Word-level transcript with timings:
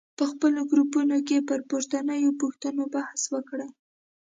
په 0.17 0.23
خپلو 0.31 0.61
ګروپونو 0.71 1.17
کې 1.27 1.37
پر 1.49 1.59
پورتنیو 1.69 2.37
پوښتنو 2.41 2.83
بحث 2.95 3.21
وکړئ. 3.33 3.69